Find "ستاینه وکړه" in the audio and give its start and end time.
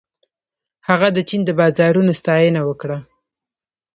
2.21-2.97